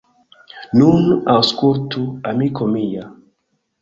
[0.79, 3.05] Nun aŭskultu, amiko mia.